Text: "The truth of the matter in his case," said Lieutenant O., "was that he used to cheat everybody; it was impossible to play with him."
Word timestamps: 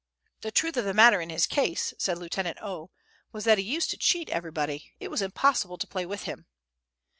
"The 0.39 0.49
truth 0.49 0.77
of 0.77 0.85
the 0.85 0.95
matter 0.95 1.21
in 1.21 1.29
his 1.29 1.45
case," 1.45 1.93
said 1.99 2.17
Lieutenant 2.17 2.57
O., 2.59 2.89
"was 3.31 3.43
that 3.43 3.59
he 3.59 3.63
used 3.63 3.91
to 3.91 3.97
cheat 3.97 4.29
everybody; 4.31 4.95
it 4.99 5.11
was 5.11 5.21
impossible 5.21 5.77
to 5.77 5.85
play 5.85 6.07
with 6.07 6.23
him." 6.23 6.47